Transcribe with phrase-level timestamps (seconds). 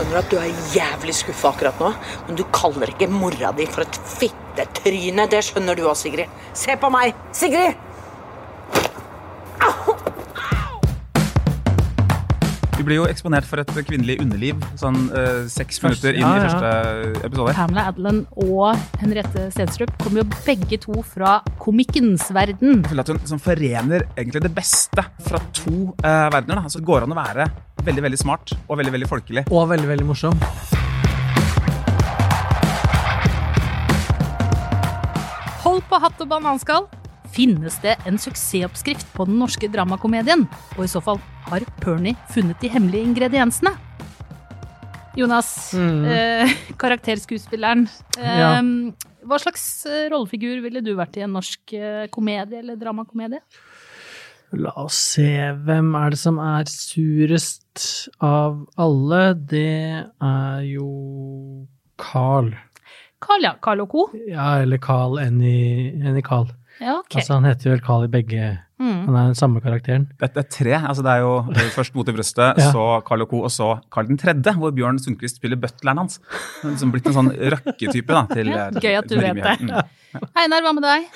[0.00, 1.90] skjønner at du er jævlig skuffa akkurat nå,
[2.28, 5.26] men du kaller ikke mora di for et fittetryne.
[5.28, 6.40] Det skjønner du òg, Sigrid.
[6.56, 7.12] Se på meg!
[7.36, 7.89] Sigrid!
[12.90, 17.22] Blir jo eksponert for et kvinnelig underliv sånn uh, seks minutter inn ja, i første
[17.28, 17.54] episode.
[17.54, 22.80] Pamela Adelen og Henriette Stenstrup kommer jo begge to fra komikkens verden.
[22.80, 26.58] Jeg føler at hun som forener egentlig det beste fra to uh, verdener.
[26.58, 26.66] Da.
[26.66, 27.46] Altså, det går an å være
[27.86, 29.46] veldig veldig smart og veldig veldig folkelig.
[29.54, 30.34] Og veldig, veldig morsom.
[35.60, 36.90] Hold på hatt og bananskall.
[37.30, 40.46] Finnes det en suksessoppskrift på den norske dramakomedien?
[40.76, 43.76] Og i så fall, har Pernie funnet de hemmelige ingrediensene?
[45.18, 46.04] Jonas, Mm.
[46.06, 46.48] eh,
[46.82, 47.88] karakterskuespilleren.
[48.18, 48.60] Eh, Ja.
[49.26, 53.40] Hva slags eh, rollefigur ville du vært i en norsk eh, komedie eller dramakomedie?
[54.56, 55.26] La oss se,
[55.62, 59.34] hvem er det som er surest av alle?
[59.34, 61.66] Det er jo
[62.00, 62.48] Carl.
[63.20, 63.52] Carl, ja.
[63.62, 64.06] Carl og co.
[64.26, 66.48] Ja, eller Carl enn i Carl.
[66.80, 67.16] Ja, ok.
[67.20, 68.50] Altså, han heter vel Carl i begge
[68.80, 69.00] Mm.
[69.04, 70.06] Han er den samme karakteren.
[70.20, 70.72] Dette er tre.
[70.78, 72.70] altså Det er jo det er først Mot i brøstet, Ja.
[72.72, 76.16] så Carl Co., og så Carl den tredje, hvor Bjørn Sundquist spiller butleren hans.
[76.62, 79.42] Han er liksom blitt en sånn røkketype da, til Ja, gøy at du til vet
[79.42, 79.58] det.
[79.68, 80.24] Mm.
[80.40, 81.10] Einar, hva med deg?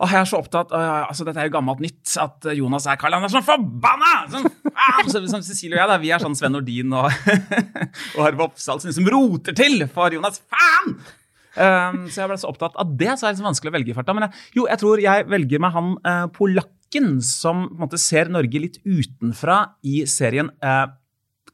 [0.00, 2.98] Åh, jeg er så opptatt, uh, altså Dette er jo gammelt nytt, at Jonas er
[2.98, 3.14] Carl.
[3.14, 4.12] Han er sånn forbanna!
[4.32, 7.06] Sånn, ah, så, som Cecilie og jeg, da, vi er sånn Sven Nordin og,
[8.16, 10.42] og Harve Oppsal som liksom roter til for Jonas.
[10.50, 10.96] Faen!
[11.56, 13.92] Um, så jeg ble så opptatt av det, så er det så vanskelig å velge
[13.92, 14.14] i farta.
[14.16, 18.00] Men jeg, jo, jeg tror jeg velger meg han uh, polakken som på en måte
[18.02, 20.86] ser Norge litt utenfra i serien uh,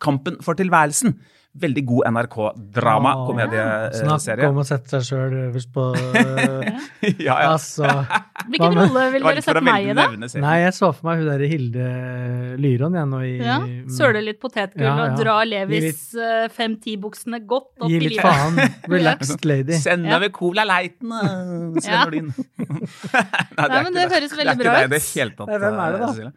[0.02, 1.14] Kampen for tilværelsen.
[1.56, 4.20] Veldig god NRK-drama-komedieserie.
[4.20, 6.68] Snakk om å sette seg sjøl øverst på øh,
[7.16, 7.36] ja, ja.
[7.54, 7.86] Altså
[8.50, 10.04] Hvilken rolle Det ville dere sett meg i, da?
[10.42, 11.84] Nei, jeg så for meg hun derre Hilde
[12.62, 13.56] Lyron, jeg, nå i Ja,
[13.96, 15.04] Søle litt potetgull Ja, ja.
[15.08, 18.54] og dra Levis eh, fem-ti-buksene godt opp Gi litt faen.
[18.92, 19.72] Relaxed lady.
[19.80, 20.16] Send Ja.
[20.20, 21.18] over Cola Lighten, uh,
[21.80, 22.00] Sven Ja.
[22.04, 22.28] Nordin.
[23.56, 24.76] Nei, men det høres veldig bra Det er ikke ut.
[24.76, 25.48] deg i det hele tatt.
[25.50, 26.08] Hvem det da?
[26.12, 26.32] Cecilie.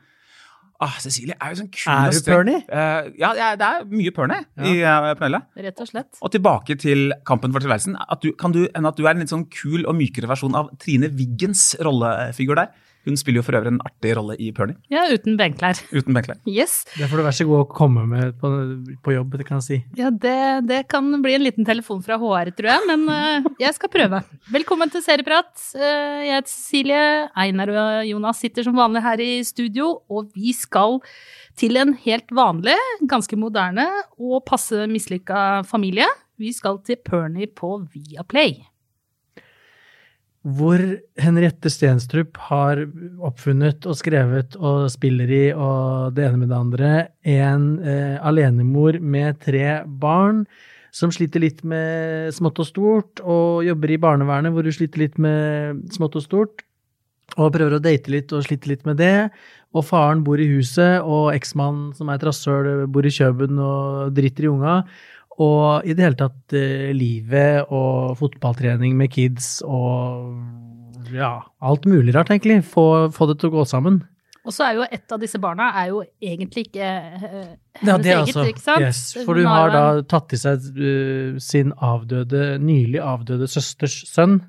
[0.80, 2.38] Ah, Cecilie er jo sånn kul Er streng.
[2.40, 2.60] Pernie?
[2.64, 5.42] Eh, ja, ja, det er mye Pernie i uh, Pernille.
[5.66, 6.22] Rett og slett.
[6.24, 7.98] Og tilbake til Kampen for tilværelsen.
[8.00, 10.56] At du, kan du enn at du er en litt sånn kul og mykere versjon
[10.56, 12.72] av Trine Wiggens rollefigur der?
[13.08, 15.80] Hun spiller jo for øvrig en artig rolle i Pernie, Ja, uten benklær.
[15.94, 16.38] uten benklær.
[16.50, 16.84] Yes.
[16.98, 18.52] Det får du vær så god å komme med på,
[19.06, 19.78] på jobb, det kan jeg si.
[20.00, 23.74] Ja, det, det kan bli en liten telefon fra HR, tror jeg, men uh, jeg
[23.78, 24.20] skal prøve.
[24.52, 25.52] Velkommen til Serieprat.
[25.74, 27.04] Uh, jeg heter Cecilie.
[27.40, 31.00] Einar og Jonas sitter som vanlig her i studio, og vi skal
[31.60, 32.76] til en helt vanlig,
[33.08, 33.88] ganske moderne
[34.20, 36.08] og passe mislykka familie.
[36.40, 38.60] Vi skal til Pernie på Viaplay.
[40.48, 40.80] Hvor
[41.20, 42.86] Henriette Stenstrup har
[43.28, 46.92] oppfunnet og skrevet og spiller i og det ene med det andre
[47.28, 50.46] en eh, alenemor med tre barn
[50.96, 55.20] som sliter litt med smått og stort, og jobber i barnevernet hvor hun sliter litt
[55.22, 56.64] med smått og stort,
[57.38, 59.30] og prøver å date litt og sliter litt med det.
[59.78, 64.16] Og faren bor i huset, og eksmannen som er et rasshøl, bor i Kjøben og
[64.18, 64.80] driter i unga.
[65.40, 70.36] Og i det hele tatt eh, livet og fotballtrening med kids og
[71.16, 72.60] ja, alt mulig rart, egentlig.
[72.68, 74.02] Få, få det til å gå sammen.
[74.48, 77.18] Og så er jo et av disse barna er jo egentlig ikke eh,
[77.80, 78.86] hennes Ja, det eget, altså, ikke sant?
[78.86, 84.00] yes, for Hun du har da tatt til seg eh, sin avdøde, nylig avdøde søsters
[84.10, 84.40] sønn.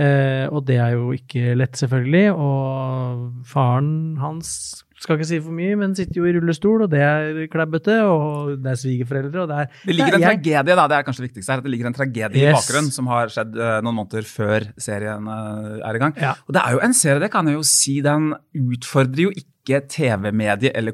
[0.00, 2.32] Eh, og det er jo ikke lett, selvfølgelig.
[2.32, 3.92] Og faren
[4.22, 4.50] hans
[5.00, 8.58] skal ikke si for mye, men sitter jo i rullestol, og det er klebbete, Og
[8.60, 11.22] det er svigerforeldre, og det er Det ligger en jeg- tragedie da, det er kanskje
[11.24, 13.96] det viktigste her, at det ligger en tragedie i bakgrunnen som har skjedd uh, noen
[14.02, 16.12] måneder før serien uh, er i gang.
[16.20, 16.34] Ja.
[16.46, 19.80] Og det er jo en serie, det kan jeg jo si, den utfordrer jo ikke
[19.88, 20.92] TV-medie- eller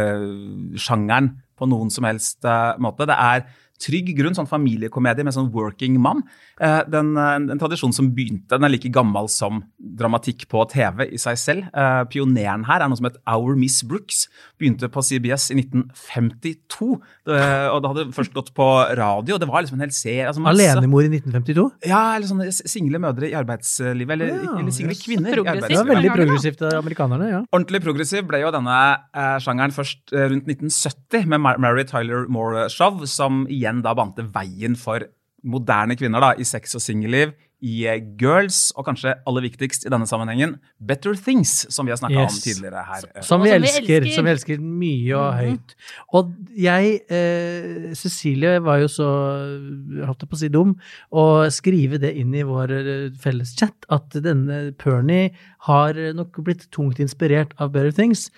[0.00, 3.06] komediesjangeren på noen som helst eh, måte.
[3.08, 3.44] Det er
[3.80, 6.22] trygg grunn, sånn familiekomedie med sånn working mom.
[6.60, 10.64] Eh, den, eh, en, en tradisjon som begynte, den er like gammel som dramatikk på
[10.68, 11.68] TV i seg selv.
[11.72, 14.26] Eh, pioneren her er noe som het Our Miss Brooks.
[14.60, 16.90] Begynte på CBS i 1952.
[17.30, 17.40] Det,
[17.72, 18.66] og det hadde først gått på
[18.98, 20.26] radio, det var liksom en hel serie.
[20.28, 21.66] Altså alenemor i 1952.
[21.88, 25.04] Ja, eller sånne single mødre i arbeidslivet, eller, Ja, eller single yes.
[25.06, 25.70] kvinner i arbeidslivet.
[25.70, 27.40] Det var veldig progressivt av amerikanerne, ja.
[27.56, 28.80] Ordentlig progressiv ble jo denne
[29.16, 34.26] eh, sjangeren først eh, rundt 1970 med Mary Tyler Moore Show, som igjen da bante
[34.34, 35.08] veien for
[35.44, 37.82] moderne kvinner da, i sex og singelliv, i
[38.16, 42.38] Girls, og kanskje aller viktigst i denne sammenhengen, Better Things, som vi har snakka om
[42.40, 43.02] tidligere her.
[43.20, 45.40] Som som vi elsker, som vi elsker mye og Mhm.
[45.42, 45.74] høyt.
[46.14, 49.08] Og jeg, eh, Cecilie, var jo så,
[50.06, 50.72] holdt jeg på å si, dum
[51.12, 55.30] å skrive det inn i vår eh, felles chat, at denne Pernie
[55.68, 58.30] har nok blitt tungt inspirert av Better Things.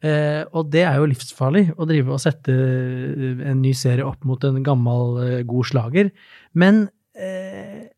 [0.00, 4.24] Eh, og det er jo livsfarlig å drive og sette eh, en ny serie opp
[4.24, 6.08] mot en gammel, eh, god slager.
[6.56, 6.86] Men
[7.16, 7.90] eh,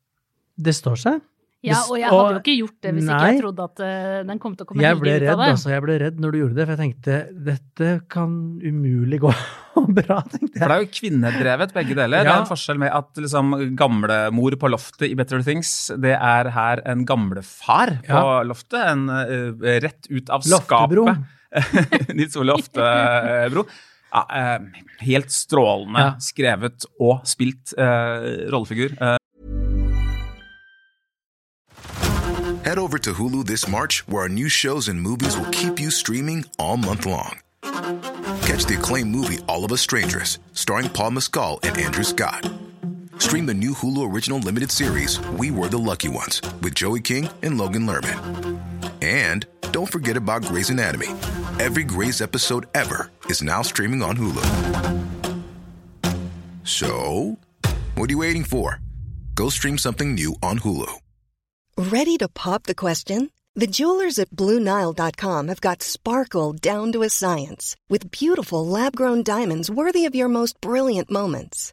[0.58, 1.20] det står seg.
[1.62, 4.38] Ja, og jeg hadde jo ikke gjort det hvis ikke jeg trodde at eh, den
[4.42, 5.50] kom til å komme Jeg ble heldig ut av det.
[5.52, 5.68] altså.
[5.70, 7.18] Jeg ble redd når du gjorde det, for jeg tenkte
[7.48, 8.32] dette kan
[8.66, 9.30] umulig gå
[10.00, 12.26] bra, tenkte For det er jo kvinnedrevet, begge deler.
[12.26, 15.70] Det er en forskjell med at liksom, gamlemor på loftet i Better Things,
[16.02, 18.42] det er her en gamlefar på Ja.
[18.42, 18.80] loftet.
[18.82, 19.54] En uh,
[19.86, 21.06] rett ut av Loftebro.
[22.16, 23.66] Nils Ole Oftebro.
[24.12, 24.60] Ja, eh,
[25.06, 26.10] helt strålende Ja.
[26.20, 28.92] skrevet og spilt eh, rollefigur.
[29.00, 29.16] Eh,
[32.64, 35.90] Head over to Hulu this March, where our new shows and movies will keep you
[35.90, 37.40] streaming all month long.
[38.46, 42.48] Catch the acclaimed movie All of Us Strangers, starring Paul Mescal and Andrew Scott.
[43.22, 47.28] Stream the new Hulu original limited series We Were the Lucky Ones with Joey King
[47.44, 48.60] and Logan Lerman.
[49.00, 51.06] And don't forget about Grey's Anatomy.
[51.60, 54.42] Every Grey's episode ever is now streaming on Hulu.
[56.64, 57.38] So,
[57.94, 58.80] what are you waiting for?
[59.36, 60.92] Go stream something new on Hulu.
[61.78, 63.30] Ready to pop the question?
[63.54, 69.22] The jewelers at BlueNile.com have got sparkle down to a science with beautiful lab grown
[69.22, 71.72] diamonds worthy of your most brilliant moments.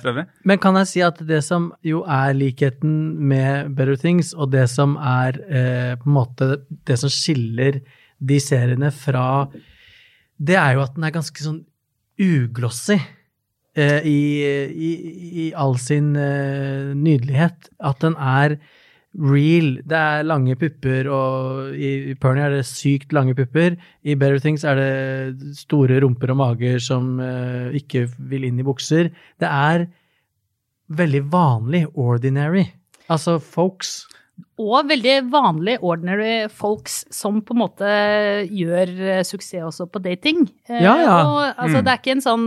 [0.00, 0.26] For øvrig.
[0.44, 4.66] Men kan jeg si at det som jo er likheten med Better Things, og det
[4.72, 6.50] som er eh, på en måte
[6.88, 7.80] det som skiller
[8.16, 9.48] de seriene fra
[10.36, 11.62] Det er jo at den er ganske sånn
[12.20, 12.98] uglossy
[13.76, 14.20] eh, i,
[14.68, 14.90] i,
[15.46, 17.70] i all sin eh, nydelighet.
[17.80, 18.58] At den er
[19.16, 19.78] real.
[19.88, 23.76] Det er lange pupper, og i Pernie er det sykt lange pupper.
[24.04, 28.66] I Better Things er det store rumper og mager som uh, ikke vil inn i
[28.66, 29.08] bukser.
[29.40, 29.86] Det er
[30.92, 32.66] veldig vanlig, ordinary.
[33.10, 34.04] Altså folks.
[34.60, 37.88] Og veldig vanlig ordinary folks som på en måte
[38.52, 40.42] gjør eh, suksess også på dating.
[40.68, 41.14] Eh, Ja, ja.
[41.24, 41.84] Og altså, Mm.
[41.84, 42.46] det er ikke en sånn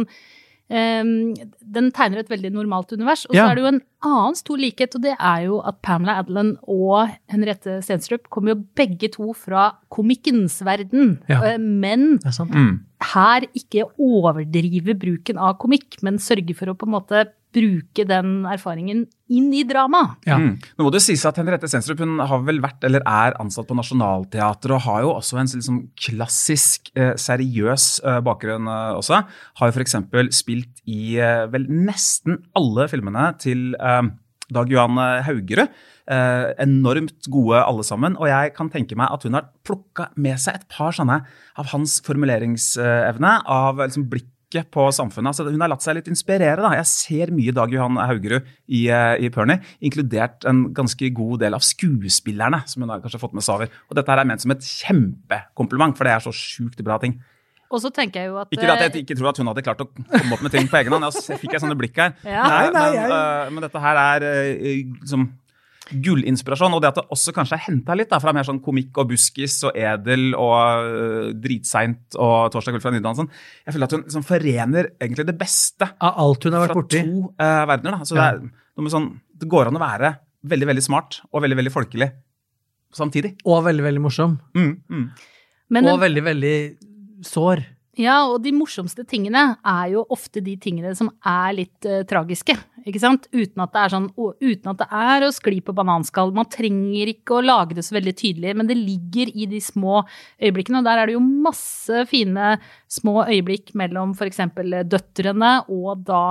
[0.70, 3.26] ehm, Den tegner et veldig normalt univers.
[3.30, 6.18] Og så er det jo en annen stor likhet, og det er jo at Pamela
[6.22, 11.20] Adlan og Henriette Stenstrup kommer jo begge to fra komikkens verden.
[11.30, 11.42] Ja.
[11.54, 12.20] Eh, Men.
[12.20, 12.86] Mm.
[13.14, 17.26] her ikke overdrive bruken av komikk, men sørge for å på en måte
[17.56, 20.04] bruke den erfaringen inn i drama.
[20.28, 20.38] Ja.
[20.42, 20.56] Mm.
[20.78, 23.78] Nå må det sies at Henriette Stenstrup hun har vel vært eller er ansatt på
[23.78, 29.22] Nationaltheatret og har jo også en liksom klassisk eh, seriøs eh, bakgrunn eh, også.
[29.62, 29.98] Har jo f.eks.
[30.38, 34.04] spilt i eh, vel nesten alle filmene til eh,
[34.50, 34.98] Dag Johan
[35.28, 35.70] Haugerud.
[36.10, 40.42] Eh, enormt gode alle sammen, og jeg kan tenke meg at hun har plukka med
[40.42, 41.20] seg et par sånne
[41.54, 44.08] av hans formuleringsevne, av liksom
[44.50, 45.30] blikket på samfunnet.
[45.32, 46.58] Altså, hun har latt seg litt inspirere.
[46.62, 46.72] Da.
[46.78, 51.54] Jeg ser mye Dag Johan Haugerud i, eh, i Pernie, inkludert en ganske god del
[51.54, 53.70] av skuespillerne som hun har kanskje fått med seg over.
[53.90, 57.20] Og dette her er ment som et kjempekompliment, for det er så sjukt bra ting.
[57.72, 59.62] Og så tenker jeg jo at Ikke at eh, jeg ikke tror at hun hadde
[59.62, 61.06] klart å komme opp med ting på egen hånd.
[61.14, 62.16] Jeg fikk jeg sånne blikk her.
[62.26, 62.42] Ja.
[62.48, 65.28] Nei, Eh, nei, men, jeg- eh, men dette her er eh, liksom
[65.92, 66.76] gullinspirasjon.
[66.76, 69.10] Og det at det også kanskje er henta litt da, fra mer sånn komikk og
[69.12, 73.30] buskis og edel og uh, dritseint og Torsdag kveld fra Nydansen.
[73.66, 77.04] Jeg føler at hun liksom forener egentlig det beste Av alt hun har vært borti.
[77.04, 78.00] fra to uh, verdener.
[78.00, 78.10] Da.
[78.10, 80.16] Så det, er noe med sånn, det går an å være
[80.50, 82.10] veldig veldig smart og veldig veldig folkelig
[82.96, 83.36] samtidig.
[83.46, 84.38] Og veldig, veldig morsom.
[84.58, 85.04] Mm, mm.
[85.76, 86.56] men, Og veldig, veldig
[87.26, 87.64] sår.
[87.98, 92.54] Ja, og de morsomste tingene er jo ofte de tingene som er litt uh, tragiske,
[92.88, 93.26] ikke sant?
[93.34, 96.32] Uten at det er sånn, å- uten at det er å skli på bananskall.
[96.38, 100.04] Man trenger ikke å lage det så veldig tydelig, men det ligger i de små
[100.40, 102.54] øyeblikkene, og der er det jo masse fine
[102.88, 106.24] små øyeblikk mellom eksempel døtrene og da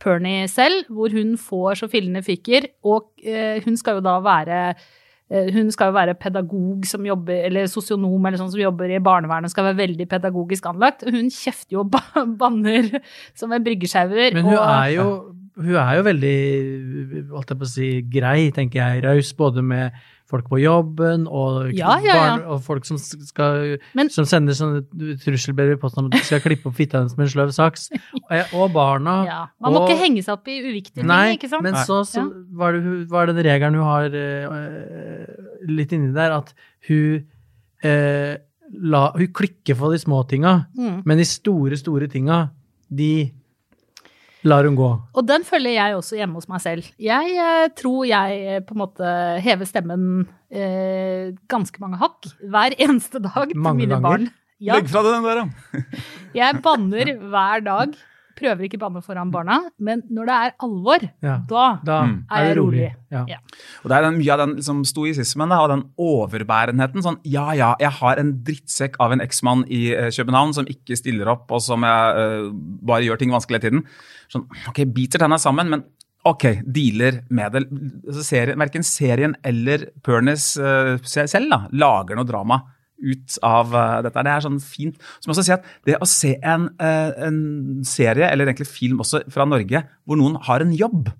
[0.00, 4.60] Pernie selv, hvor hun får så fillende fikker, og uh, hun skal jo da være
[5.30, 9.52] Hun skal jo være pedagog som jobber, eller sosionom eller sånn som jobber i barnevernet,
[9.52, 11.04] skal være veldig pedagogisk anlagt.
[11.06, 12.88] Hun kjefter jo og banner
[13.38, 14.34] som en bryggesjauer.
[14.34, 15.04] Men hun og- er jo,
[15.60, 16.34] hun er jo veldig,
[17.30, 19.04] holdt jeg på å si, grei, tenker jeg.
[19.06, 19.92] Raus både med
[20.30, 22.14] folk på jobben og, Ja, ja, ja.
[22.20, 24.84] barn, og folk som, skal, Men- som sender sånne
[25.24, 27.88] trusselbrev i posten om at de skal klippe opp fitta hennes med en sløv saks.
[28.30, 29.16] Og, og barna.
[29.60, 31.66] Man må og- ikke henge seg opp i uviktige ting, ikke sant?
[31.66, 32.22] men så, så
[32.54, 36.54] var, det, var det den regelen hun har uh, litt inni der, at
[36.88, 37.24] hun
[37.84, 38.34] uh,
[38.70, 41.02] la, Hun klikker for de små tinga, Mm.
[41.04, 42.50] men de store, store tinga,
[42.90, 43.32] de
[44.48, 44.88] Lar hun gå.
[45.12, 46.86] Og den følger jeg også hjemme hos meg selv.
[47.02, 50.04] Jeg eh, tror jeg eh, på en måte hever stemmen
[50.48, 54.06] eh, ganske mange hakk hver eneste dag til mine ganger?
[54.06, 54.30] barn.
[54.60, 55.82] Ja, Legg fra deg den der, da.
[56.36, 58.00] jeg banner hver dag.
[58.40, 61.36] Prøver ikke banne foran barna, men når det er alvor, Ja.
[61.48, 62.24] da Da Mm.
[62.30, 62.94] er jeg rolig.
[63.12, 63.24] Ja.
[63.28, 63.36] Ja.
[63.84, 67.02] Og det er den, mye av den liksom, stoisismen og den overbærenheten.
[67.04, 70.96] Sånn, ja, ja, jeg har en drittsekk av en eksmann i uh, København som ikke
[70.98, 72.50] stiller opp, og som jeg uh,
[72.86, 73.84] bare gjør ting vanskelig hele tiden.
[74.32, 75.84] Sånn, ok, biter tenna sammen, men
[76.24, 77.64] ok, dealer med det.
[78.24, 82.62] Serien, verken serien eller Pernice uh, selv da, lager noe drama
[83.02, 84.24] ut av eh, dette.
[84.26, 85.00] Det er sånn fint.
[85.20, 87.40] Så må jeg også si at det å se en, eh, en
[87.88, 91.10] serie, eller egentlig film også, fra Norge, hvor noen har en jobb,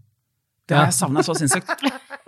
[0.70, 1.70] det har jeg savna så sinnssykt.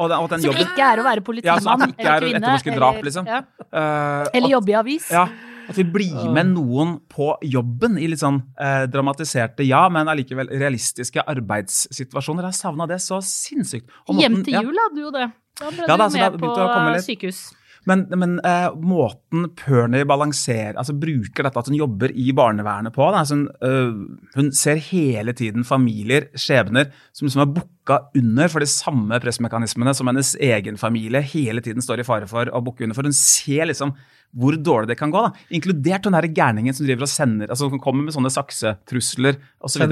[0.01, 2.25] Og, den, og den Som jobben ikke er å være Ja, politimann som ikke er
[2.25, 2.75] eller kvinne.
[2.75, 3.27] drap, eller- liksom.
[3.27, 3.43] Ja.
[3.71, 5.11] eh, Eller at- jobbe i avis.
[5.13, 5.29] Ja,
[5.69, 10.49] at vi blir med noen på jobben i litt sånn eh, dramatiserte, ja, men allikevel
[10.49, 12.49] realistiske arbeidssituasjoner.
[12.51, 13.87] Jeg savna det så sinnssykt.
[14.09, 14.63] Hjem til ja.
[14.63, 15.31] jul hadde du jo det.
[15.61, 17.53] Da ble Ja, du da, med på sykehus.
[17.89, 23.09] Men, men eh, måten Pernie balanserer, altså bruker dette at hun jobber i barnevernet på
[23.11, 23.93] altså hun, øh,
[24.37, 29.95] hun ser hele tiden familier, skjebner, som liksom er booka under for de samme pressmekanismene
[29.99, 32.99] som hennes egen familie hele tiden står i fare for å booke under.
[32.99, 33.97] For hun ser liksom
[34.33, 35.21] hvor dårlig det kan gå.
[35.27, 39.85] da, Inkludert den gærningen som driver og sender, altså som kommer med sånne saksetrusler osv.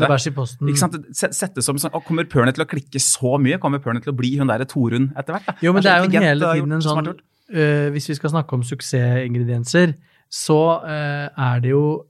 [0.80, 0.96] Sant?
[1.12, 3.58] Settes som sånn, og Kommer Pernie til å klikke så mye?
[3.60, 5.60] Kommer Pernie til å bli hun der Torunn etter hvert?
[5.60, 7.12] Jo, men det er jo så hele tiden en sånn
[7.50, 9.96] Hvis vi skal snakke om suksessingredienser,
[10.30, 12.04] så øh, er det jo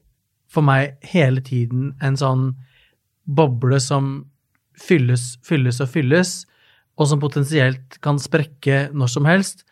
[0.51, 2.51] for meg hele tiden en sånn
[3.31, 4.11] boble som
[4.81, 6.33] fylles, fylles og fylles,
[7.01, 9.65] og som potensielt kan sprekke når som helst,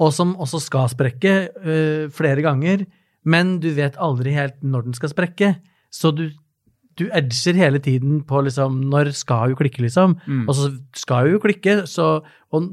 [0.00, 2.84] og som også skal sprekke uh, flere ganger,
[3.22, 5.54] men du vet aldri helt når den skal sprekke.
[5.92, 6.26] Så du,
[6.98, 10.16] du edger hele tiden på liksom Når skal jo klikke, liksom?
[10.26, 10.46] Mm.
[10.48, 12.72] Og så skal jo klikke, så Og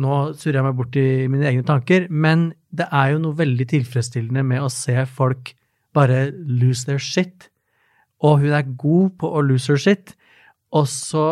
[0.00, 3.66] nå surrer jeg meg bort i mine egne tanker, men det er jo noe veldig
[3.74, 5.52] tilfredsstillende med å se folk
[5.92, 7.50] bare lose their shit.
[8.24, 10.14] Og hun er god på å lose her shit,
[10.72, 11.26] og så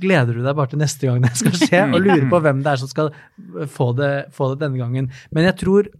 [0.00, 2.72] gleder du deg bare til neste gang det skal skje, og lurer på hvem det
[2.72, 3.12] er som skal
[3.70, 5.12] få det, få det denne gangen.
[5.30, 5.92] Men jeg tror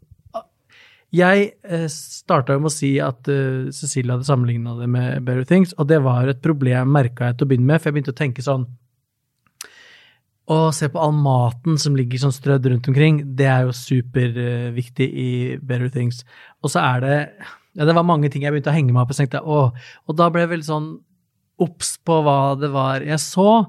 [1.15, 1.53] Jeg
[1.95, 5.87] starta jo med å si at eh, Cecilie hadde sammenligna det med Better Things, og
[5.87, 8.43] det var et problem, merka jeg til å begynne med, for jeg begynte å tenke
[8.43, 8.65] sånn
[10.51, 15.07] å se på all maten som ligger sånn strødd rundt omkring, det er jo superviktig
[15.09, 15.31] i
[15.65, 16.23] Better Things.
[16.63, 17.19] Og så er det
[17.75, 19.39] Ja, det var mange ting jeg begynte å henge meg opp i,
[20.07, 20.91] Og da ble jeg veldig sånn
[21.59, 23.67] obs på hva det var jeg så.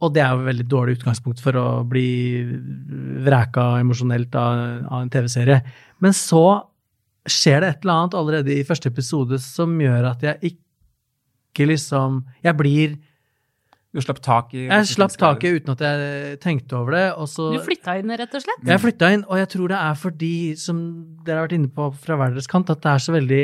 [0.00, 2.44] Og det er jo et veldig dårlig utgangspunkt for å bli
[3.26, 5.60] vreka emosjonelt av, av en TV-serie.
[6.00, 6.44] Men så
[7.28, 12.22] skjer det et eller annet allerede i første episode som gjør at jeg ikke liksom
[12.44, 12.92] Jeg blir
[13.90, 17.06] Du slapp tak i jeg slapp taket uten at jeg tenkte over det.
[17.18, 18.62] Og så, Du flytta inn, rett og slett?
[18.68, 20.78] jeg flytta inn, og jeg tror det er fordi, som
[21.26, 23.42] dere har vært inne på fra hver deres kant, at det er så veldig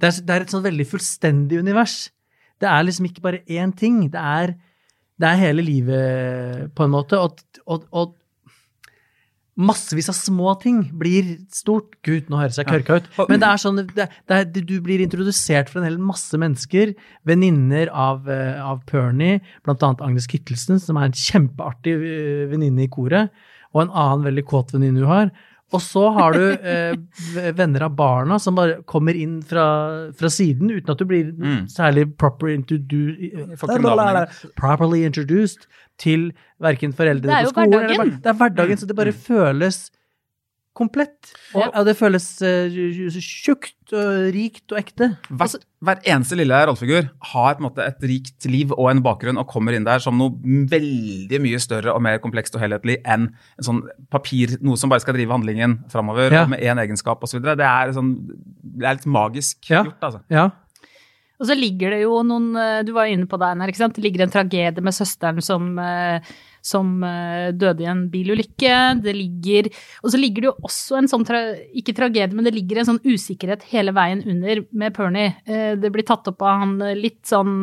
[0.00, 2.10] Det er, det er et sånn veldig fullstendig univers.
[2.60, 4.00] Det er liksom ikke bare én ting.
[4.10, 4.54] Det er,
[5.20, 7.20] det er hele livet, på en måte.
[7.20, 8.16] Og, og, og
[9.54, 11.94] massevis av små ting blir stort.
[12.06, 13.08] Gud, nå høres jeg kørka ut.
[13.30, 16.94] Men det er sånn, det, det er, du blir introdusert for en hel masse mennesker.
[17.28, 22.92] Venninner av, eh, av Pernie, annet Agnes Kittelsen, som er en kjempeartig eh, venninne i
[22.92, 23.34] koret,
[23.74, 25.34] og en annen veldig kåt venninne hun har.
[25.72, 26.42] Og så har du
[26.74, 29.64] eh, venner av barna som bare kommer inn fra,
[30.14, 31.64] fra siden uten at du blir Mm.
[31.72, 33.72] særlig proper introdu får
[34.60, 35.66] properly introduced
[35.98, 38.10] til verken foreldrene Det er jo skolen eller hverdagen.
[38.10, 38.20] barn.
[38.22, 39.90] Det er hverdagen, så det bare føles
[40.74, 41.30] komplett.
[41.54, 41.84] Og Ja.
[41.86, 42.68] det føles uh,
[43.22, 45.08] tjukt og rikt og ekte.
[45.30, 45.54] Hver,
[45.86, 49.46] hver eneste lille rollefigur har på en måte et rikt liv og en bakgrunn og
[49.52, 50.34] kommer inn der som noe
[50.72, 55.04] veldig mye større og mer komplekst og helhetlig enn en sånn papir, noe som bare
[55.04, 56.44] skal drive handlingen framover Ja.
[56.50, 57.40] med én egenskap osv.
[57.44, 58.16] Det, er sånn,
[58.62, 59.84] det er litt magisk Ja.
[59.84, 60.22] gjort, altså.
[60.30, 60.50] Ja.
[61.40, 63.66] Og så ligger det jo noen eh, Du var inne på det, Einar.
[63.74, 66.20] Det ligger en tragedie med søsteren som, eh,
[66.64, 68.78] som eh, døde i en bilulykke.
[69.04, 69.68] Det ligger
[70.02, 71.40] Og så ligger det jo også en sånn tra,
[71.76, 75.34] Ikke tragedie, men det ligger en sånn usikkerhet hele veien under med Pernie.
[75.44, 77.62] Eh, Det blir tatt opp av han eh, litt sånn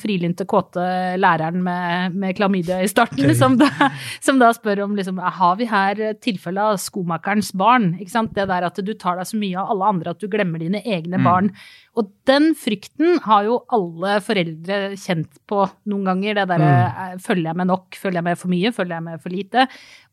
[0.00, 0.82] frilynte, kåte
[1.18, 3.68] læreren med, med klamydia i starten, som da,
[4.24, 7.92] som da spør om liksom Har vi her tilfelle av skomakerens barn?
[8.00, 8.34] Ikke sant?
[8.36, 10.82] Det der at du tar deg så mye av alle andre at du glemmer dine
[10.84, 11.24] egne Mm.
[11.24, 11.50] barn.
[11.96, 16.36] Og den frykten har jo alle foreldre kjent på noen ganger.
[16.36, 16.72] Det derre
[17.16, 17.22] mm.
[17.24, 19.66] følger jeg med nok, følger jeg med for mye, følger jeg med for lite?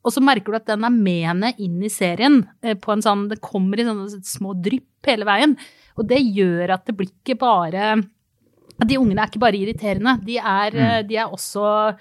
[0.04, 3.04] Og så merker du at den er med henne inn i serien eh, på en
[3.06, 5.58] sånn Det kommer i sånne små drypp hele veien.
[6.00, 7.94] Og det gjør at det blir ikke bare
[8.84, 10.82] De ungene er ikke bare irriterende, de er, Mm.
[10.90, 11.96] eh, de er også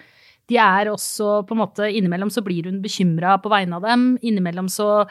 [0.50, 4.18] de er også på en måte Innimellom så blir hun bekymra på vegne av dem.
[4.26, 5.06] Innimellom så,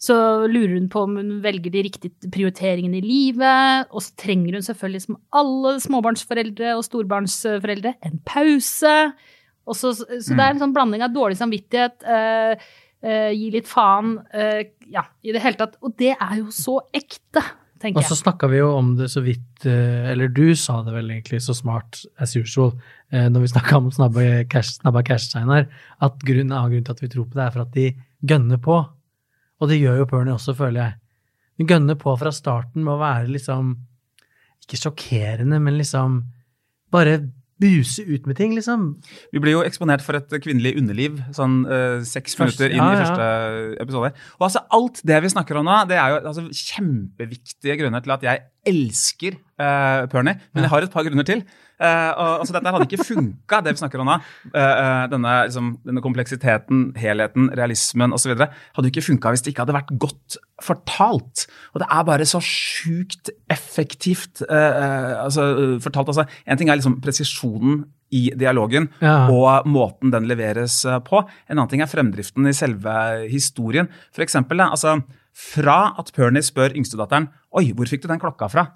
[0.00, 3.90] så lurer hun på om hun velger de riktige prioriteringene i livet.
[3.90, 8.94] Og så trenger hun selvfølgelig, som alle småbarnsforeldre og storbarnsforeldre, en pause.
[9.68, 12.68] Og så, så det er en sånn blanding av dårlig samvittighet, eh,
[13.04, 15.76] eh, gi litt faen, eh, ja, i det hele tatt.
[15.84, 17.42] Og det er jo så ekte,
[17.80, 18.22] tenker Og så jeg.
[18.24, 21.54] snakka vi jo om det så vidt, eh, eller du sa det vel egentlig så
[21.56, 22.72] smart as usual,
[23.12, 27.04] eh, når vi snakka om snabba cash, snabba cash at grunnen, av grunnen til at
[27.04, 27.92] vi tror på det, er for at de
[28.26, 28.80] gønner på.
[29.60, 30.98] Og det gjør jo Pernie også, føler jeg.
[31.60, 33.76] De gønner på fra starten med å være liksom
[34.64, 36.22] Ikke sjokkerende, men liksom
[36.90, 37.18] Bare
[37.60, 38.86] buse ut med ting, liksom.
[39.34, 42.90] Vi blir jo eksponert for et kvinnelig underliv sånn uh, seks Først- minutter inn ja,
[42.92, 43.28] i første
[43.84, 44.12] episode.
[44.40, 48.16] Og altså alt det vi snakker om nå, det er jo altså, kjempeviktige grunner til
[48.16, 50.38] at jeg elsker uh, Pernie.
[50.54, 51.44] Men jeg har et par grunner til.
[51.80, 54.16] Eh, og, altså, dette hadde ikke funka, det vi snakker om nå.
[54.50, 58.34] Eh, eh, denne, liksom, denne kompleksiteten, helheten, realismen osv.
[58.36, 61.46] hadde ikke funka hvis det ikke hadde vært godt fortalt.
[61.72, 65.46] Og det er bare så sjukt effektivt altså,
[65.80, 66.12] fortalt.
[66.12, 69.30] Altså, en ting er liksom presisjonen i dialogen Ja.
[69.30, 71.22] og måten den leveres på.
[71.48, 72.92] En annen ting er fremdriften i selve
[73.30, 73.88] historien.
[74.12, 74.98] For eksempel, altså,
[75.32, 78.66] fra at Pernie spør yngstedatteren Oi, hvor fikk du den klokka fra?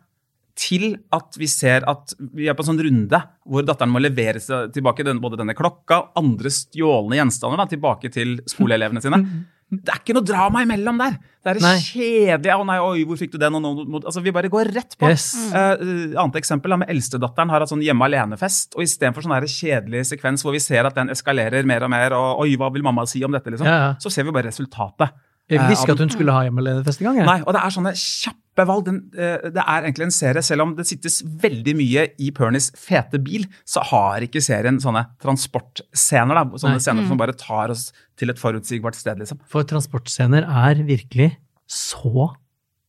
[0.54, 4.38] Til at vi ser at vi er på en sånn runde hvor datteren må levere
[4.42, 9.18] seg tilbake den, både denne klokka og andre stjålne gjenstander da, tilbake til skoleelevene sine.
[9.75, 11.14] Det er ikke noe drama imellom der.
[11.42, 11.78] Det er Nei.
[11.82, 12.52] kjedelig.
[12.54, 13.56] Å nei, oi, hvor fikk du den?
[13.58, 15.08] Og nå, nå- altså, vi bare går rett på.
[15.11, 15.25] Yes.
[15.50, 18.76] Uh, annet eksempel da, med Eldstedatteren har hatt sånn hjemme alene-fest.
[18.76, 22.44] og Istedenfor sånn kjedelig sekvens hvor vi ser at den eskalerer mer og mer, og
[22.44, 23.90] oi, hva vil mamma si om dette, liksom, Ja, ja.
[23.99, 25.16] så ser vi bare resultatet.
[25.50, 27.16] Jeg Eh, visste ikke at hun skulle ha hjemmeledefest alene-fest engang.
[27.20, 27.26] jeg.
[27.28, 28.84] Nei, og det er sånne kjappe valg.
[28.86, 32.70] Den, eh, det er egentlig en serie, selv om det sittes veldig mye i Pernies
[32.80, 36.34] fete bil, så har ikke serien sånne transportscener.
[36.34, 36.84] da, Sånne Nei.
[36.86, 39.38] scener som bare tar oss til et forutsigbart sted, liksom.
[39.46, 41.36] For transportscener er virkelig
[41.68, 42.32] så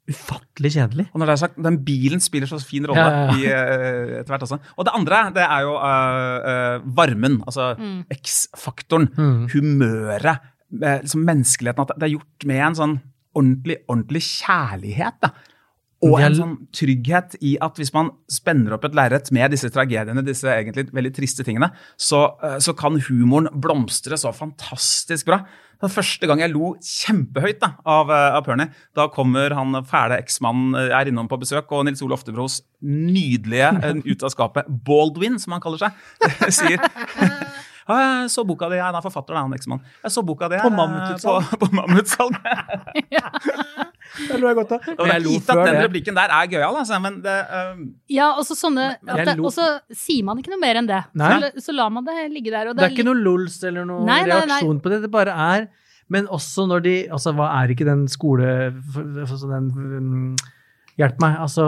[0.08, 1.08] ufattelig kjedelig.
[1.14, 3.36] Og når det er sagt, den bilen spiller så fin rolle Ja, ja, ja.
[3.36, 4.60] i eh, etter hvert også.
[4.78, 7.40] Og det andre, det er jo uh, uh, varmen.
[7.48, 7.72] Altså
[8.14, 9.10] X-faktoren.
[9.18, 9.50] Mm.
[9.50, 10.40] Humøret.
[10.82, 11.88] Eh, liksom menneskeligheten.
[11.88, 12.96] At det er gjort med en sånn
[13.36, 15.20] ordentlig, ordentlig kjærlighet.
[15.24, 15.34] da.
[16.06, 20.24] Og en sånn trygghet i at hvis man spenner opp et lerret med disse tragediene,
[20.26, 25.46] disse egentlig veldig triste tingene, så, eh, så kan humoren blomstre så fantastisk bra.
[25.82, 28.70] Det første gang jeg lo kjempehøyt da, av, eh, av Pernie.
[28.96, 33.72] Da kommer han fæle eksmannen er innom på besøk, og Nils Ole Oftebros nydelige
[34.06, 35.92] ut av skapet Baldwin, som han kaller seg,
[36.60, 36.80] sier
[37.94, 39.82] jeg så boka di, han er forfatter, han eksmann.
[40.04, 41.52] Jeg så boka di På eh, mammututsalg.
[41.52, 42.34] På, på mammutsalg.
[44.30, 44.86] Det lo jeg godt av.
[44.96, 47.80] Og det er gitt at den replikken der er gøyal, altså, men det eh,
[48.16, 51.02] Ja, og så sånne at det, Og så sier man ikke noe mer enn det.
[51.18, 52.70] Så, så lar man det ligge der.
[52.72, 54.46] Og Det er ikke noe lols eller noen Nei, nei, nei.
[54.46, 55.68] reaksjon på det, det bare er
[56.14, 58.50] Men også når de Altså, hva er ikke den skole...
[58.94, 60.36] for- for- så den mm,
[60.96, 61.38] Hjelp meg.
[61.44, 61.64] Altså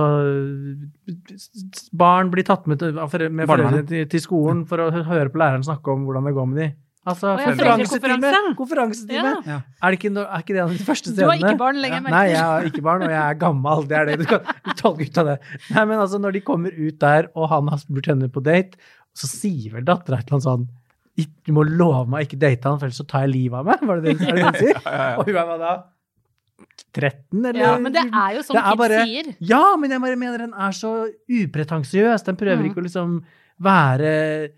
[2.00, 5.66] Barn blir tatt med, til, med foreldrene til, til skolen for å høre på læreren
[5.68, 6.68] snakke om hvordan det går med de.
[7.08, 8.40] Altså, Å ja, konferansetime!
[8.58, 9.30] Konferansetime!
[9.48, 9.58] Ja.
[9.80, 11.24] Er, det ikke, er ikke det en av de første stedene?
[11.24, 13.86] Du har ikke barn lenger, Nei, jeg har ikke barn, og jeg er gammel.
[13.88, 14.50] Det er det du kan
[14.82, 15.38] tolke ut av det.
[15.70, 18.82] Nei, men altså, når de kommer ut der, og han har spurt henne på date,
[19.16, 20.68] så sier vel dattera et eller annet sånn
[21.48, 23.72] Du må love meg å ikke date han, for ellers så tar jeg livet av
[23.72, 23.88] meg.
[23.88, 24.82] Var det det, det det hun sier?
[25.16, 25.76] Og hun er hva da?
[26.94, 27.60] 13, eller?
[27.62, 29.36] Ja, men det er jo sånn Det er kids bare- sier.
[29.40, 30.92] Ja, men jeg bare mener den er så
[31.30, 32.24] upretensiøs.
[32.26, 32.70] Den prøver Mm.
[32.72, 33.24] ikke å liksom
[33.62, 34.50] være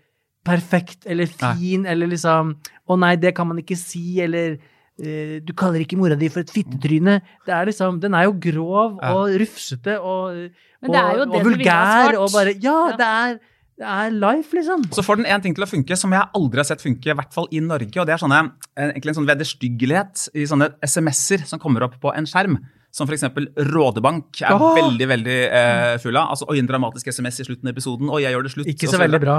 [0.44, 2.56] perfekt eller fin eller liksom
[2.88, 4.56] Å nei, det kan man ikke si, eller
[4.98, 7.20] uh, du kaller ikke mora di for et fittetryne.
[7.46, 10.50] Det er liksom, Den er jo grov og rufsete og,
[10.82, 12.96] Men det jo og, og vulgær og bare Ja, Ja.
[12.96, 13.38] det er,
[13.80, 14.82] det er life, liksom.
[14.92, 17.16] Så får den en ting til å funke som jeg aldri har sett funke, i
[17.16, 17.96] hvert fall i Norge.
[17.96, 18.40] og Det er sånne,
[18.76, 22.58] eh, egentlig en sånn vederstyggelighet i sånne SMS-er som kommer opp på en skjerm.
[22.92, 23.22] Som f.eks.
[23.70, 24.74] Rådebank er Åh!
[24.74, 26.32] veldig veldig eh, full av.
[26.34, 28.10] Altså, Oi, en dramatisk SMS i slutten av episoden.
[28.10, 28.70] Oi, jeg gjør det slutt.
[28.74, 29.36] Ikke så, så veldig bra.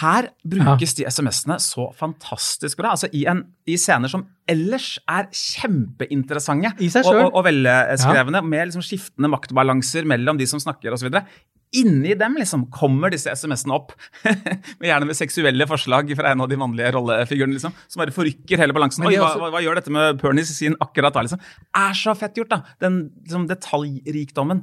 [0.00, 2.96] Her brukes de SMS-ene så fantastisk bra.
[2.96, 6.72] Altså i, en, I scener som ellers er kjempeinteressante
[7.04, 11.12] og, og, og velskrevne, med liksom skiftende maktbalanser mellom de som snakker osv.
[11.80, 13.92] Inni dem liksom kommer disse SMS-ene opp,
[14.78, 18.60] med gjerne med seksuelle forslag fra en av de mannlige rollefigurene, liksom, som bare forrykker
[18.62, 19.06] hele balansen.
[19.08, 21.24] Oi, også- hva, hva gjør dette med Pernies sin akkurat da?
[21.26, 21.42] liksom?
[21.80, 22.60] Er så fett gjort, da!
[22.84, 24.62] Den liksom, detaljrikdommen.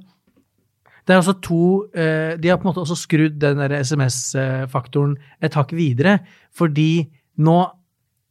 [1.08, 1.62] Det er også to
[1.98, 6.20] eh, De har på en måte også skrudd den SMS-faktoren et hakk videre,
[6.56, 7.10] fordi
[7.42, 7.60] nå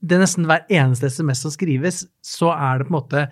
[0.00, 3.24] det er nesten hver eneste SMS som skrives, så er det på en måte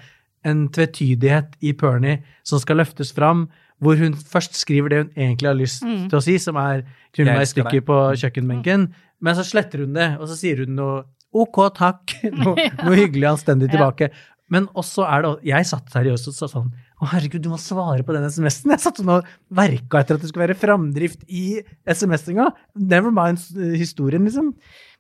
[0.45, 3.47] en tvetydighet i Pernie som skal løftes fram,
[3.83, 6.09] hvor hun først skriver det hun egentlig har lyst Mm.
[6.11, 6.83] til å si, som er
[7.15, 8.89] 'knull i stykker på kjøkkenbenken',
[9.21, 12.15] men så sletter hun det, og så sier hun noe 'ok, takk',
[12.45, 13.79] noe, noe hyggelig anstendig Ja.
[13.79, 14.11] tilbake.
[14.51, 18.03] Men også er det Jeg satt seriøst og sa sånn Å, herregud, du må svare
[18.03, 18.71] på den SMS-en.
[18.73, 22.51] Jeg satt sånn og verka etter at det skulle være framdrift i SMS-inga.
[22.75, 23.39] Never mind
[23.77, 24.55] historien, liksom.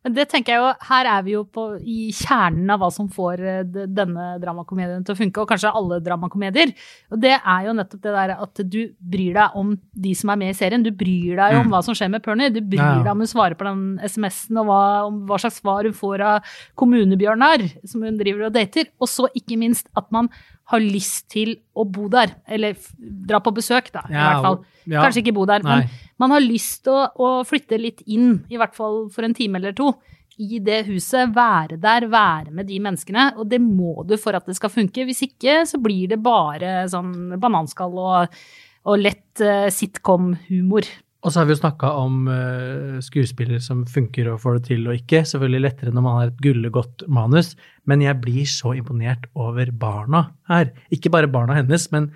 [0.07, 3.09] Men det tenker jeg jo, her er vi jo på, i kjernen av hva som
[3.11, 6.71] får eh, denne dramakomedien til å funke, og kanskje alle dramakomedier.
[7.11, 9.73] Og det er jo nettopp det der at du bryr deg om
[10.07, 10.87] de som er med i serien.
[10.87, 12.53] Du bryr deg om hva som skjer med Pernie.
[12.55, 15.89] Du bryr deg om hun svarer på den SMS-en, og hva, om hva slags svar
[15.89, 18.93] hun får av kommunebjørnar som hun driver og dater.
[19.03, 20.31] Og så ikke minst at man
[20.69, 22.35] har lyst til å bo der.
[22.49, 24.61] Eller dra på besøk, da, i hvert fall.
[24.85, 25.01] ja.
[25.05, 25.81] Kanskje ikke bo der, Nei.
[25.81, 29.37] men man har lyst til å, å flytte litt inn, i hvert fall for en
[29.37, 29.93] time eller to,
[30.39, 31.33] i det huset.
[31.35, 33.33] Være der, være med de menneskene.
[33.41, 35.07] Og det må du for at det skal funke.
[35.09, 38.39] Hvis ikke så blir det bare sånn bananskall og,
[38.87, 40.87] og lett uh, sitcom-humor.
[41.27, 44.85] Og så har vi jo snakka om uh, skuespillere som funker og får det til
[44.87, 45.25] og ikke.
[45.27, 47.57] Selvfølgelig lettere når man har et gullegodt manus,
[47.91, 50.71] men jeg blir så imponert over barna her.
[50.95, 52.13] Ikke bare barna hennes, men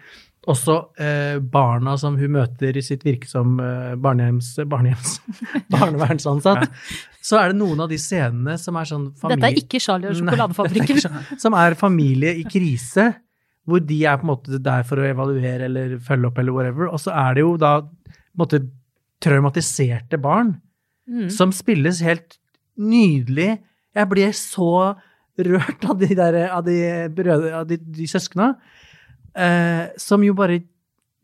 [0.51, 5.17] også uh, barna som hun møter i sitt virke som uh, barnehjems, barnehjems
[5.75, 6.69] barnevernsansatt.
[7.23, 9.38] Så er det noen av de scenene som er sånn familie...
[9.38, 10.99] Dette er ikke Charlie og sjokoladefabrikken.
[10.99, 13.12] ikke Som er familie i krise,
[13.67, 16.91] hvor de er på en måte der for å evaluere eller følge opp eller whatever.
[16.91, 18.62] Og så er det jo da på en måte
[19.23, 20.57] traumatiserte barn
[21.09, 21.29] Mm.
[21.35, 22.37] som spilles helt
[22.79, 23.59] nydelig.
[23.95, 24.69] Jeg blir så
[25.37, 26.77] rørt av de der, av de
[27.11, 28.53] brødre, av de, de søskna,
[29.35, 30.61] eh, som jo bare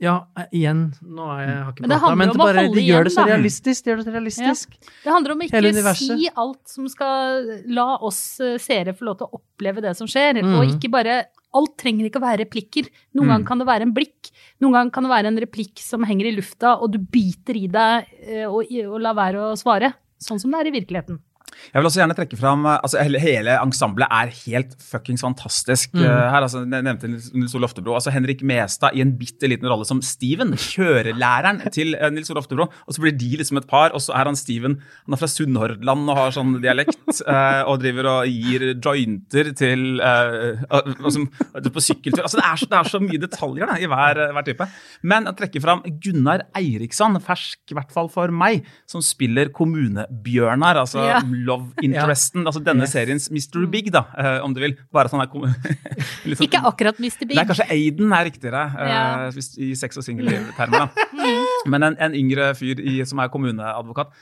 [0.02, 0.16] ja,
[0.54, 3.12] igjen, nå er jeg, har ikke Men det prata, men det bare, de gjør det
[3.14, 3.82] så igjen, realistisk.
[3.84, 4.76] De gjør det så realistisk.
[5.02, 9.18] Det handler om ikke å si alt som skal la oss eh, seere få lov
[9.18, 10.54] til å oppleve det som skjer, Mm.
[10.58, 11.24] og ikke bare
[11.56, 12.90] Alt trenger ikke å være replikker.
[13.16, 13.30] Noen Mm.
[13.32, 14.28] ganger kan det være en blikk.
[14.58, 17.68] Noen ganger kan det være en replikk som henger i lufta, og du biter i
[17.70, 19.92] deg eh, og, og lar være å svare.
[20.18, 21.20] Sånn som det er i virkeligheten.
[21.68, 26.02] Jeg vil også gjerne trekke fram eh, altså hele, ensemblet er helt fuckings fantastisk Mm.
[26.04, 26.42] eh, her.
[26.44, 27.94] altså Jeg nevnte Nils Ole Oftebro.
[27.94, 32.40] altså Henrik Mestad i en bitte liten rolle som Steven, kjørelæreren til eh, Nils Ole
[32.42, 32.66] Oftebro.
[32.86, 35.28] Og så blir de liksom et par, og så er han Steven Han er fra
[35.30, 36.96] Sunnhordland og har sånn dialekt.
[37.68, 41.24] og driver og gir jointer til uh, altså,
[41.72, 42.22] på sykkeltur.
[42.24, 44.66] altså det er, så, det er så mye detaljer da, i hver, hver type.
[45.08, 50.80] Men jeg trekker fram Gunnar Eiriksson, fersk i hvert fall for meg, som spiller kommunebjørnar.
[50.84, 51.20] altså Ja.
[51.46, 52.46] Love interesten.
[52.46, 52.92] altså Denne Yes.
[52.92, 53.66] seriens Mr.
[53.70, 54.76] Big, da, eh, om du vil.
[54.92, 57.26] Bare sånn sånn- Ikke akkurat Mr.
[57.26, 57.36] Big.
[57.36, 59.30] Nei, kanskje Aiden er riktigere eh, Ja.
[59.58, 60.88] i sex- og singeltermer.
[60.88, 60.88] da.
[61.66, 64.12] Men en, en yngre fyr i, som er kommuneadvokat.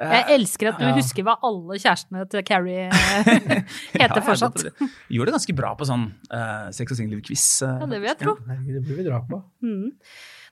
[0.00, 0.94] eh, Jeg elsker at du Ja.
[0.94, 2.90] husker hva alle kjærestene til Carrie
[3.94, 4.64] heter fortsatt.
[4.64, 4.70] Ja,
[5.08, 7.44] jeg gjorde det ganske bra på sånn uh, sex og singelliv-quiz.
[7.62, 8.36] Uh, Ja, det vil jeg tro.
[8.48, 9.42] Ja, det burde vi dra på.
[9.62, 9.92] Mm.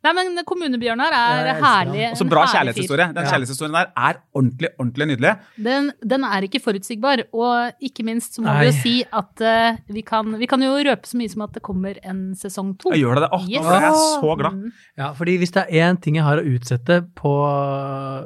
[0.02, 2.00] Nei, men Kommunebjørnar er Ja, herlig.
[2.10, 3.06] Og så bra kjærlighetshistorie.
[3.14, 3.30] Den Ja.
[3.30, 5.32] kjærlighetshistorien der er ordentlig ordentlig nydelig.
[5.62, 9.78] Den, den er ikke forutsigbar, og ikke minst så må vi jo si at uh,
[9.94, 12.90] vi, kan, vi kan jo røpe så mye som at det kommer en sesong to.
[12.90, 13.30] Jeg gjør det.
[13.32, 13.62] Åh, Yes.
[13.62, 14.52] Nå er jeg så glad.
[14.58, 14.72] Mm.
[14.98, 17.34] Ja, fordi hvis det er én ting jeg har å utsette på,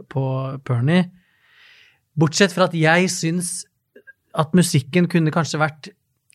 [0.09, 0.25] på
[0.65, 1.11] Pernie,
[2.17, 3.65] bortsett fra at jeg syns
[4.37, 5.91] at musikken kunne kanskje vært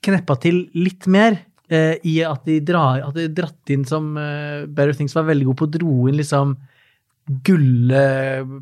[0.06, 1.40] kneppa til litt mer,
[1.72, 5.48] eh, i at de, drar, at de dratt inn som eh, Better Things var veldig
[5.52, 6.58] god på å dro inn liksom
[7.46, 8.02] gulle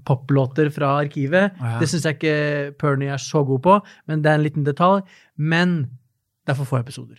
[0.05, 1.55] poplåter fra arkivet.
[1.57, 1.79] Oh, ja.
[1.81, 2.35] Det syns jeg ikke
[2.81, 3.77] Pernie er så god på,
[4.09, 5.01] men det er en liten detalj.
[5.39, 5.79] Men
[6.45, 7.17] det er for få episoder.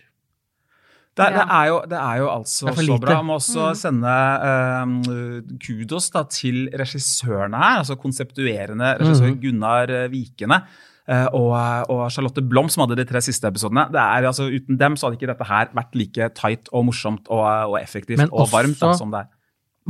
[1.17, 1.39] Det, er- Ja.
[1.41, 3.15] det, er jo, det er jo altså Det er så bra.
[3.17, 3.75] Jeg må også Mm.
[3.75, 4.13] sende
[4.47, 7.79] eh, kudos da, til regissørene her.
[7.81, 9.41] altså Konseptuerende regissør mm.
[9.41, 10.61] Gunnar eh, Vikene.
[11.07, 11.55] Eh, og,
[11.91, 13.87] og Charlotte Blom, som hadde de tre siste episodene.
[13.93, 17.29] Det er altså Uten dem så hadde ikke dette her vært like tight og morsomt
[17.31, 19.31] og, og effektivt Men og varmt da, som det er.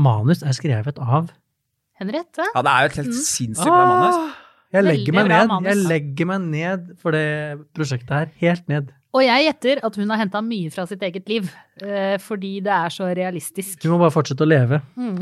[0.02, 1.32] Manus er skrevet av
[2.02, 2.46] Henriette?
[2.56, 4.38] Ja, Det er jo et helt sinnssykt bra manus.
[4.72, 5.54] Jeg legger meg ned.
[5.68, 7.28] Jeg legger meg ned for det
[7.76, 8.30] prosjektet her.
[8.40, 8.94] Helt ned.
[9.12, 11.50] Og jeg gjetter at hun har henta mye fra sitt eget liv,
[11.84, 13.82] eh, fordi det er så realistisk.
[13.84, 14.80] Du må bare fortsette å leve.
[14.96, 15.18] Mm.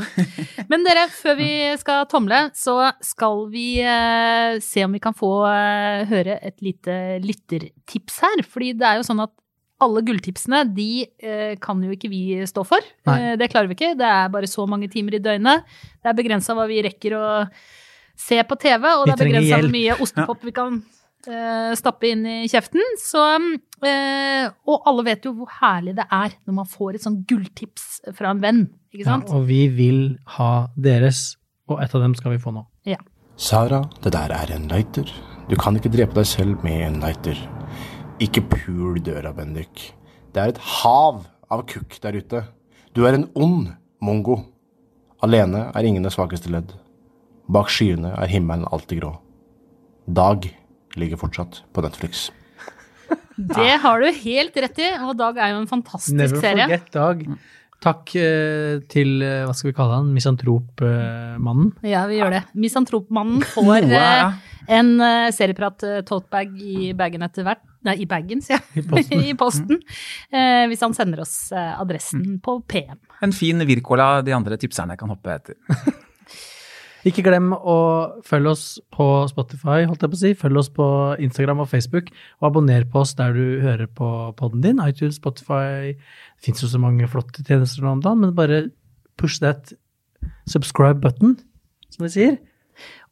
[0.70, 1.50] Men dere, før vi
[1.80, 7.18] skal tomle, så skal vi eh, se om vi kan få eh, høre et lite
[7.24, 8.44] lyttertips her.
[8.46, 9.34] Fordi det er jo sånn at
[9.80, 11.06] alle gulltipsene, de
[11.64, 12.84] kan jo ikke vi stå for.
[13.08, 13.32] Nei.
[13.40, 13.94] Det klarer vi ikke.
[13.96, 15.64] Det er bare så mange timer i døgnet.
[15.96, 17.24] Det er begrensa hva vi rekker å
[18.20, 20.82] se på TV, og Vi det er begrensa hvor mye ostepop vi kan
[21.76, 22.80] stappe inn i kjeften.
[23.00, 23.22] Så,
[23.86, 28.00] eh, og alle vet jo hvor herlig det er når man får et sånn gulltips
[28.16, 28.62] fra en venn.
[28.92, 31.36] Ikke Ja, og vi vil ha deres,
[31.68, 32.66] og et av dem skal vi få nå.
[33.40, 35.08] Sara, det der er en lighter.
[35.48, 37.38] Du kan ikke drepe deg selv med en lighter.
[38.20, 39.94] Ikke pul døra, Bendik.
[40.34, 42.42] Det er et hav av kukk der ute.
[42.94, 44.42] Du er en ond mongo.
[45.24, 46.74] Alene er ingen det svakeste ledd.
[47.48, 49.14] Bak skyene er himmelen alltid grå.
[50.06, 50.50] Dag
[50.98, 52.28] ligger fortsatt på Netflix.
[53.36, 56.66] Det har du helt rett i, og Dag er jo en fantastisk Never serie.
[56.66, 57.24] forget Dag.
[57.80, 61.70] Takk eh, til, eh, hva skal vi kalle han, misantropmannen.
[61.88, 62.42] Ja, vi gjør det.
[62.60, 64.92] Misantropmannen får Noe, eh, en
[65.32, 67.64] serieprat-totebag i bagen etter hvert.
[67.88, 68.82] Nei, i bagen, sier jeg.
[68.82, 69.22] I posten.
[69.30, 69.80] I posten.
[70.28, 73.00] Eh, hvis han sender oss eh, adressen på PM.
[73.24, 75.56] En fin Wirkola de andre tipserne kan hoppe etter.
[77.08, 77.76] Ikke glem å
[78.26, 80.32] følge oss på Spotify, holdt jeg på å si.
[80.36, 80.88] Følg oss på
[81.24, 82.10] Instagram og Facebook,
[82.42, 84.82] og abonner på oss der du hører på podden din.
[84.84, 88.68] iTunes, Spotify Det fins jo så mange flotte tjenester nå om dagen, men bare
[89.16, 89.72] push that
[90.48, 91.38] subscribe button,
[91.88, 92.38] som vi sier.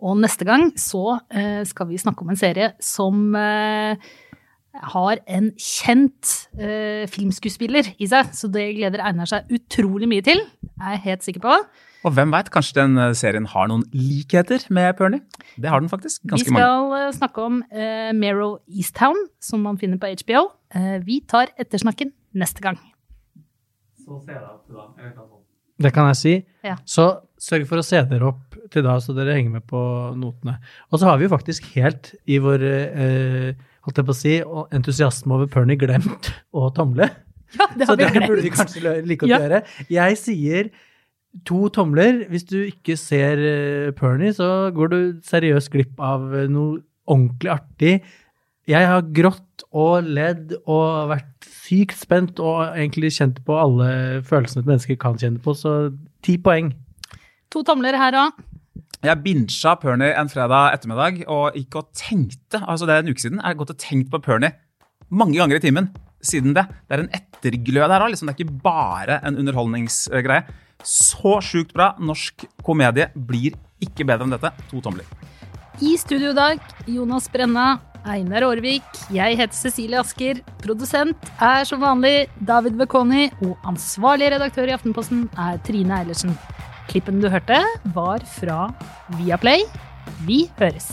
[0.05, 3.97] Og neste gang så eh, skal vi snakke om en serie som eh,
[4.93, 10.45] har en kjent eh, filmskuespiller i seg, så det gleder Einar seg utrolig mye til,
[10.79, 11.57] Jeg er helt sikker på.
[12.07, 15.25] Og hvem veit, kanskje den eh, serien har noen likheter med Pernie?
[15.59, 16.23] Det har den faktisk.
[16.31, 16.63] Ganske mange.
[16.63, 17.17] Vi skal mange.
[17.17, 20.45] snakke om uh, Mero Easttown, som man finner på HBO.
[20.75, 22.79] Uh, vi tar ettersnakken neste gang.
[25.79, 26.35] Det kan jeg si.
[26.67, 26.79] Ja.
[26.87, 27.09] Så
[27.39, 29.81] sørg for å se dere opp til da, så dere henger med på
[30.19, 30.59] notene.
[30.93, 34.35] Og så har vi jo faktisk helt i vår uh, holdt jeg på å si,
[34.77, 37.09] entusiasme over Pernie glemt å tomle.
[37.57, 39.39] Ja, det Så har vi det burde vi kanskje like å Ja.
[39.41, 39.63] gjøre.
[39.89, 40.71] Jeg sier
[41.49, 42.25] to tomler.
[42.31, 47.53] Hvis du ikke ser uh, Pernie, så går du seriøst glipp av eh, noe ordentlig
[47.53, 47.95] artig.
[48.69, 54.65] Jeg har grått og ledd og vært sykt spent og egentlig kjent på alle følelsene
[54.65, 55.91] et menneske kan kjenne på, så
[56.25, 56.75] ti poeng.
[57.53, 58.45] To tomler her òg.
[59.05, 63.23] Jeg binsja Pernie en fredag ettermiddag og gikk og tenkte altså det er en uke
[63.23, 64.57] siden, jeg har gått og tenkt på Pernie
[65.09, 65.89] mange ganger i timen
[66.25, 66.65] siden det.
[66.89, 68.13] Det er en etterglød her òg.
[68.13, 70.43] Liksom, det er ikke bare en underholdningsgreie.
[70.85, 71.95] Så sjukt bra.
[71.99, 74.53] Norsk komedie blir ikke bedre enn dette.
[74.71, 75.07] To tomler.
[75.79, 80.41] I studio i dag, Jonas Brenna, Einar Aarvik, jeg heter Cecilie Asker.
[80.63, 86.35] Produsent er som vanlig David Bekoni, og ansvarlig redaktør i Aftenposten er Trine Eilertsen.
[86.89, 87.61] Klippen du hørte,
[87.95, 88.65] var fra
[89.21, 89.67] Viaplay.
[90.27, 90.91] Vi høres.